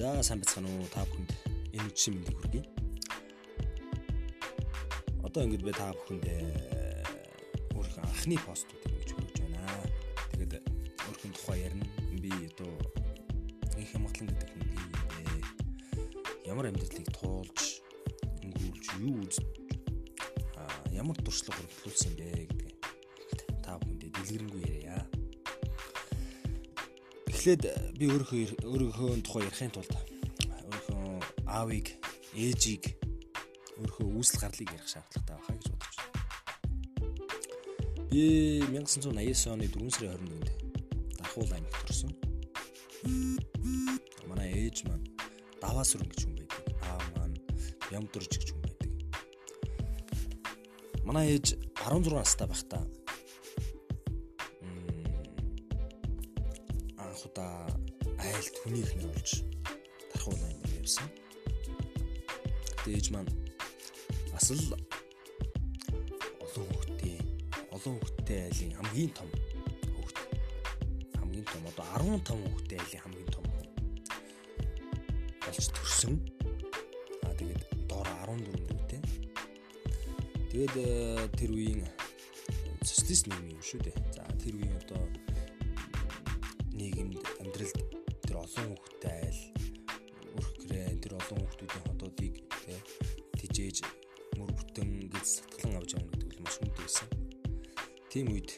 [0.00, 1.28] За сайн бацхан уу та бүхэнд
[1.76, 2.64] энэ үдшийн мэндийг хүргэе.
[5.20, 6.24] Одоо ингэж би та бүхэнд
[7.76, 9.60] өөрийнхөө анхны постуудыг ингэж хүргэж байна.
[10.32, 10.52] Тэгээд
[11.04, 11.84] өөрхөн тухай ярина.
[12.16, 12.72] Би одоо
[13.76, 14.80] их хямгатлан гэдэг хүн бэ.
[16.48, 17.84] Ямар амьдралыг туулж,
[18.40, 19.36] өнгөрүүлж, юу үз
[20.96, 22.72] ямар туршлага хөрвүүлсэн бэ гэдэг
[23.60, 24.79] та бүхэнд дэлгэрэнгүй яриа.
[27.40, 31.96] Эхлээд би өөрийнхөө өөрийнхөө тухай ярихын тулд өөрийнхөө аавыг,
[32.36, 33.00] ээжийг
[33.80, 36.20] өөрийнхөө үүсэл гарлыг ярих шаардлагатай байхаа гэж бодож байна.
[38.12, 40.52] Би 1989 оны 4 сарын 21-нд
[41.16, 42.12] Дархуул аймагт төрсөн.
[44.28, 45.08] Манай ээж маань
[45.64, 46.60] даваа сүрэн гэж хүн байдаг.
[46.92, 47.40] Аав маань
[47.88, 48.90] Ямдурж гэж хүн байдаг.
[51.08, 52.84] Манай ээж 16 настай байхдаа
[57.20, 57.68] анхудаа
[58.24, 59.44] айлт хүний ихнэр болж
[60.08, 61.08] тархуул аймаг явсан.
[62.84, 63.28] Дээж маань
[64.32, 64.72] бас л
[66.40, 67.20] олон хүүхдтэй
[67.76, 69.28] олон хүүхдтэй айлын хамгийн том
[70.00, 70.16] хүүхд.
[71.20, 73.44] Хамгийн том одоо 15 хүүхдтэй айлын хамгийн том
[75.44, 76.14] болж төрсөн.
[77.28, 79.00] Аа тэгээд доор 14 дүүтэй.
[80.48, 80.88] Тэгээд э,
[81.36, 81.84] тэр үеийн
[82.80, 83.96] социалист нийгэм юм шүү дээ.
[84.16, 85.04] За тэр үеийн одоо
[86.80, 87.78] нийгэмд амьдралд
[88.24, 89.40] тэр олон хүүхдтэй айл
[90.40, 92.74] өрх гэрээ тэр олон хүүхдүүдийн хотоодыг тэ
[93.36, 93.76] тижээж
[94.40, 97.08] мөр бүтэн гэж сатглан авч явна гэдэг нь маш хүнд байсан.
[98.08, 98.50] Тийм үед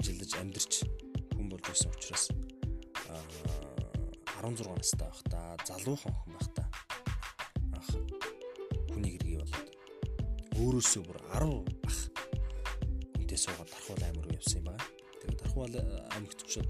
[0.00, 0.72] ажиллаж амьдарч
[1.36, 2.24] хүн болж байсан учраас
[4.40, 6.68] 16 настай байхдаа залуухан хүн байхдаа
[7.76, 7.88] анх
[8.88, 9.68] хүний хэргийг болоод
[10.56, 11.98] өөрөөсөө бүр 10 ах
[13.12, 15.01] хүнтэй суугаад дархуул аймаг руу явсан юм байна.
[15.52, 15.76] Дархуул
[16.16, 16.68] аймагт очиод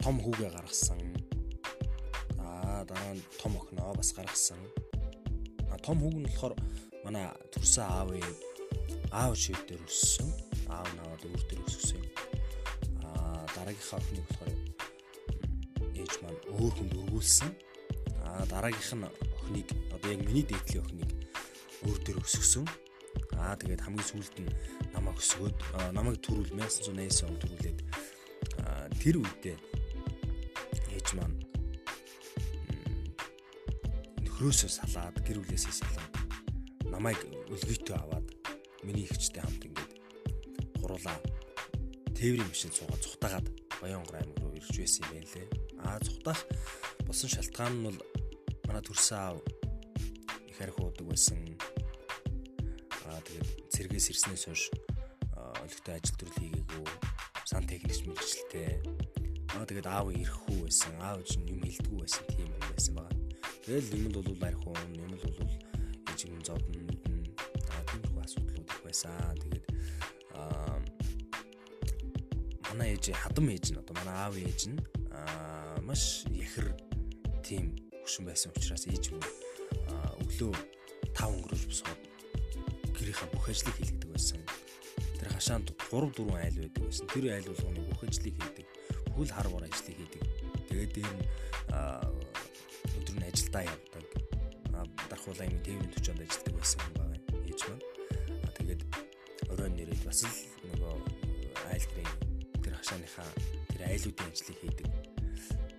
[0.00, 1.00] том хүүгээ гаргасан.
[2.40, 4.56] Аа дараа нь том охиноо бас гаргасан.
[5.68, 6.56] А том хүүг нь болохоор
[7.04, 8.24] манай төрсөн аавын
[9.12, 10.32] аав шив дээр өссөн.
[10.72, 12.08] Аав наваад өөр дээр өссөн юм
[13.52, 14.56] дараагийнхаа охиныг болохоор
[16.00, 17.50] ээж маань өөр хүнд өргүүлсэн.
[18.24, 21.10] Аа дараагийнх нь охиныг одоо яг миний дээдлийн охиныг
[21.84, 22.64] өөр дээр өсгсөн.
[23.38, 24.50] Аа тэгээд хамгийн сүүлд нь
[24.94, 25.58] намайг өсгөөд
[25.94, 27.78] намайг төрүүл 1989 онд төрүүлээд
[28.98, 29.56] тэр үедээ
[30.96, 31.36] ээж маань
[34.24, 36.14] нөхрөөсөө салаад гэр бүлээсээ салаад
[36.90, 37.20] намайг
[37.52, 38.26] өлгийтэй аваад
[38.82, 39.92] миний ихчтэй хамт ингээд
[40.80, 41.18] гуруулаа
[42.18, 43.46] тээврийн машин суугаад цухтагаад
[43.78, 45.48] Баянгор аймаг руу ирж байсан юм байна лээ.
[45.86, 46.40] Аа цухтах
[47.06, 47.98] болсон шалтгаан нь бол
[48.66, 49.38] манай төрсөн аав
[50.50, 51.38] их арх уудаг байсан.
[53.08, 54.62] Аа тэгээд цэргээс ирснээс хойш
[55.64, 56.84] өлегтэй ажил төрөл хийгээгүй
[57.48, 58.72] сан техникч мэрэгчлээ.
[59.56, 60.92] Аа тэгээд аав ирэхгүй байсан.
[61.00, 63.16] Аав чинь юм хэлдэггүй байсан тийм юм байсан байгаа.
[63.64, 65.40] Тэгэл юм л бол арх уун, юм л бол
[66.12, 67.32] ээжиг нь зодно мэднэ.
[67.72, 69.12] Аа тиймэрхүү асуудлууд их байсан.
[69.40, 69.66] Тэгээд
[70.36, 70.76] аа
[72.68, 74.78] манай ээж хадам ээж нь одоо манай аав ээж нь
[75.12, 76.68] аа маш яхэр
[77.40, 77.72] тийм
[78.04, 79.24] хөшин байсан учраас ээж мөн
[80.20, 80.52] өглөө
[81.16, 82.00] 5 өнгөрөөж босоод
[82.98, 84.40] гэрийнхаа бүх ажлыг хийлгдэг байсан.
[85.18, 87.06] Тэр хашаанд 3 4 айл байдаг байсан.
[87.08, 88.66] Тэр айл болгоны бүх ажлыг хийдэг.
[89.14, 90.22] Бүхэл хар бор ажлыг хийдэг.
[90.68, 91.24] Тэгээд дээр нь
[92.98, 94.06] өдөр нь ажилдаа явдаг.
[95.10, 97.16] Дархуулаа юм тээврийн төчөнд ажилладаг байсан юм байна.
[97.46, 97.86] Ээж маань.
[98.58, 98.82] Тэгээд
[99.50, 100.94] оройн нэрээд бас л нөгөө
[101.70, 102.28] айл гэрээ
[102.88, 103.30] хашааныхаа
[103.68, 104.88] тэр айлуудын ажлыг хийдэг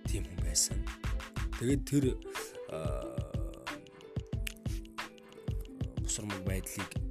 [0.06, 0.78] тийм хүн байсан.
[1.58, 2.04] Тэгээд тэр
[6.02, 7.09] бусармаг байдлыг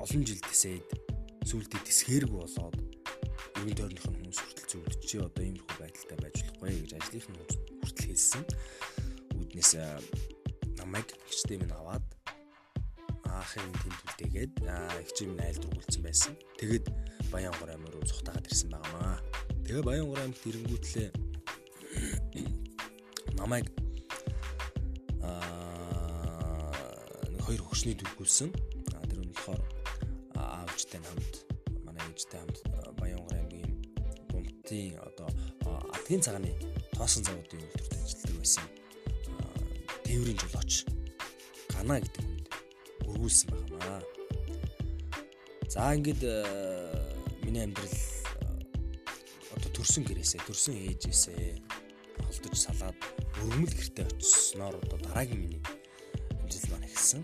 [0.00, 0.86] олон жил тесээд
[1.44, 2.76] сүултээ тисхэрэг болоод
[3.60, 7.40] өргөн тойрных нь хүмүүс хүртэл зөвлөж чи одоо иймэрхүү байдалтай байж болохгүй гэж ажлынх нь
[7.84, 8.44] хүртэл хэлсэн.
[9.36, 9.72] Үүднээс
[10.80, 12.06] намайг хичтэй минь аваад
[13.28, 14.54] аахын тэмдэлтэйгээд
[15.04, 16.32] хичээ минь айлд руугулсан байсан.
[16.56, 16.86] Тэгээд
[17.28, 19.20] Баянгор аймаг руу цухтагаад ирсэн байнамаа.
[19.68, 21.08] Тэгээ Баянгор аймагт ирэнгүүтлээ
[23.40, 23.68] намайг
[25.20, 26.72] аа
[27.44, 28.48] хоёр хөгшний дүргүүлсэн.
[29.10, 29.79] Тэр нь болохоор
[30.70, 31.34] аавчтай хамт
[31.84, 32.58] манай ээжтэй хамт
[32.98, 33.74] Баянгор аймгийн
[34.30, 35.28] гомтын одоо
[35.94, 36.54] Атгийн цагааны
[36.94, 38.66] тоосон заводын үйлдвэрт ажилладаг байсан.
[40.06, 40.72] Тээврийн жолооч
[41.72, 42.46] Гана гэдэг хүнд
[43.10, 44.02] өргүүлсэн байнамаа.
[45.70, 46.22] За ингээд
[47.44, 47.98] миний амьдрал
[49.54, 51.42] одоо төрсөн гэрээсээ төрсөн ээжээсээ
[52.26, 52.98] холдож салаад
[53.42, 55.62] өргөмөл гэртээ очисноор одоо дараагийн миний
[56.42, 57.22] амьдрал маань эхэлсэн.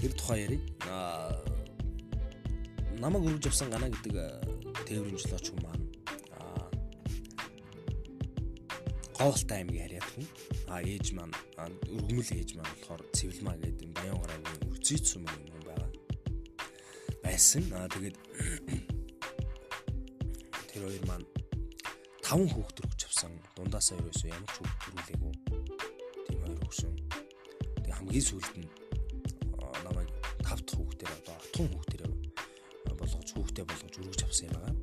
[0.00, 0.62] Тэр тухай ярив.
[3.00, 4.16] намайг өргөж авсан гана гэдэг
[4.88, 5.84] тээврийн жолооч хүн маань
[9.20, 10.26] Говьлтай аймгийн харьяат хүн.
[10.72, 11.36] А ээж маань
[11.92, 15.90] өргөмөл ээж маань болохоор Цэвэлмаа гэдэг юм Баян гарагийн үрзийц сүмгийн хүн байгаа.
[17.20, 17.64] Байсан.
[17.76, 18.16] А тэгээд
[20.72, 21.28] тэр хоёр маань
[22.24, 23.32] таван хүүхэд төрөж авсан.
[23.52, 25.34] Дундаасаа ерөөсөө ямар ч хүүхэд төрүүлээгүй.
[26.24, 26.94] Тийм хоёр хүүхэн.
[27.84, 28.79] Тэг хамгийн сүүлд нь
[33.60, 34.80] хүүхдээ болгож өргөж авсан юм байна.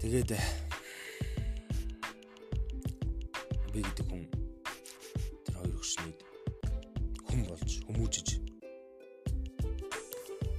[0.00, 0.30] Тэгээд
[3.72, 4.24] би гэдэг хүн
[5.44, 6.18] тэр хоёр хөшнийг
[7.28, 8.28] хүн болж хүмүүжиж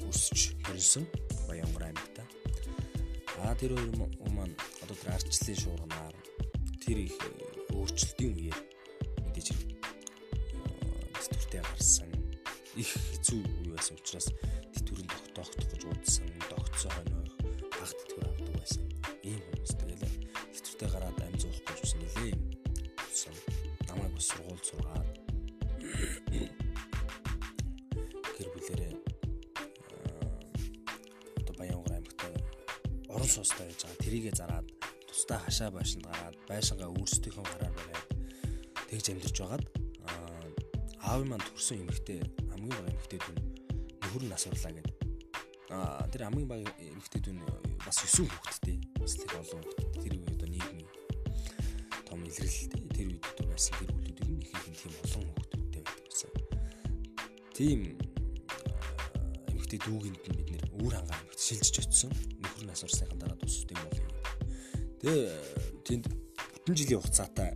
[0.10, 1.06] өсөж төрсөн
[1.48, 2.24] Баянгар аймагта.
[3.46, 3.94] А тэр хоёр
[4.34, 6.16] маань одоо тэр арчлалын шуурганаар
[6.82, 7.18] тэр их
[7.74, 8.58] өөрчлөлтийн үеэр
[9.30, 9.48] мэдээж
[11.14, 12.09] тэтгэвртэй гарсан
[12.75, 14.27] их хэцүү үе байсан учраас
[14.74, 17.18] тэтгэврэн тогтоох гэж уудсан тогтцоо хойно
[17.74, 18.83] баг тэтгэвэр авдаг байсан.
[19.25, 20.16] Ийм хүмүүс тэгэл
[20.54, 22.42] тэтгэвртэй гараад амь зуухгүй гэж үсэн нэлээ юм
[23.89, 25.10] намайг бас сургууль сургаад
[28.38, 28.94] гэр бүлэрээ
[31.42, 32.22] одоо Баянгар аймагт
[33.10, 34.04] орон суустай байж байгаа.
[34.06, 34.68] Тэрийгэ зараад
[35.10, 38.07] тусдаа хашаа байшинд гараад байшингаа өөрсдийнхөө гараар бариад
[38.89, 39.65] тэгж амьдарч байгаад
[41.04, 42.19] аав маань төрсөн эмэгтэй
[42.51, 43.38] хамгийн бага эмэгтэй дүн
[44.04, 44.96] нөхөр нь асуурлаа гэдэг.
[45.72, 47.40] Аа тэр хамгийн бага эмэгтэй дүн
[47.86, 48.78] бас 9 хүүхэдтэй.
[49.00, 50.01] Бас их олон хүүхэдтэй.
[50.04, 50.90] Тэр үед одоо нийгмийн
[52.04, 55.81] том илрэлтэй тэр үед одоо байсан гэр бүлүүд ер нь их их тийм олон хүүхдүүдтэй
[55.88, 56.31] байдаг байсан.
[57.56, 57.80] Тийм
[59.54, 62.12] эмэгтэй дүүгэнд нь бид нэр үүр хангаа эмэгт шилжиж очсон.
[62.44, 64.10] Нөхөр нь асуурсныхан дараа тусд юм бол юм.
[65.00, 65.28] Тэгээ
[65.88, 67.51] тэнд бүтэн жилийн хугацаатай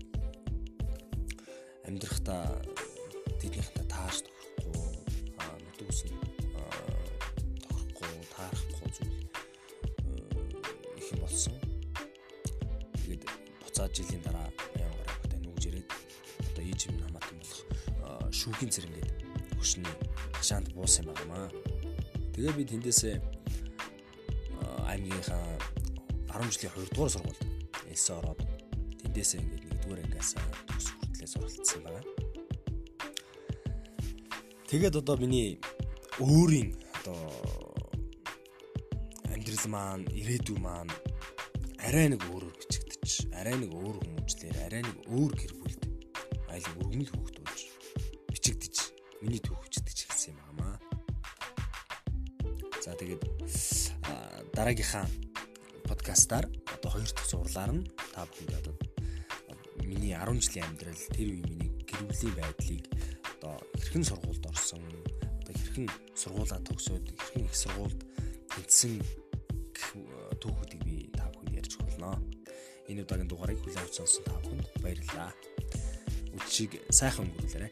[1.84, 2.63] амьдрахтаа
[3.44, 4.88] тэднийхээ тааш тохирохгүй
[5.44, 6.18] аа нүдүүс нь
[7.68, 9.16] тохирохгүй таарахгүй зүйл
[11.00, 11.56] их юм болсон.
[13.04, 13.24] Тэгээд
[13.62, 14.48] буцаад жилийн дараа
[16.74, 17.62] ээж юм намаатан болох
[18.34, 19.10] шүүхийн цэрэнгээд
[19.60, 19.94] хөшний
[20.34, 21.54] хашаанд буусан юм байна.
[22.34, 23.16] Тэгээ би тэндээсээ
[24.90, 25.45] аймгийнхаа
[26.34, 27.42] 10 жилийн 2 дугаар сургуульд
[27.94, 28.42] элсэн ороод
[29.06, 30.34] тэндээсээ ингээд 1-р ангиас
[30.68, 32.12] төгс хүртлээ суралцсан байна.
[34.74, 35.62] Тэгээд одоо миний
[36.18, 37.30] өөрийн одоо
[39.30, 40.90] амьдрал маань, ирээдүй маань
[41.78, 45.78] арай нэг өөрөөр бичигдэж, арай нэг өөр хүмүүжлэр, арай нэг өөр гэр бүл
[46.50, 47.62] айлын өргөмөл хүүхд болж
[48.34, 48.75] бичигдэж
[49.22, 50.81] миний түүх бичигдэж эхэлсэн юм аа.
[52.81, 53.30] За тэгээд
[54.58, 55.06] дараагийнхаа
[55.86, 58.74] подкастаар одоо хоёр дахь зурлаар нь та бүхэнд одоо
[59.86, 63.12] миний 10 жилийн амьдрал тэр үе миний гэр бүлийн байдлыг
[63.44, 64.84] одоо хэрхэн сургуульд орсон
[65.44, 68.00] одоо хэрхэн сургуулаа төгсөөд хэрхэн их сургуульд
[68.56, 68.95] тэнцсэн
[70.40, 72.24] түүхүүдийг би та бүхэнд ярьж болно.
[72.88, 75.31] Энэ удаагийн дугаарыг хүлээн сонсон та бүхэнд баярлалаа
[76.40, 77.72] өчиг сайхан өнгөрүүлээрэй.